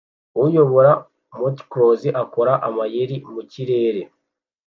[0.45, 0.91] Uyobora
[1.39, 4.01] motocross akora amayeri mu kirere